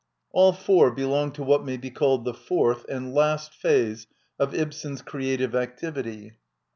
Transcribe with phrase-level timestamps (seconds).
[0.31, 4.07] All four belong to what may be called the fourth, and last phase
[4.39, 6.37] of Ibsen's creative activity.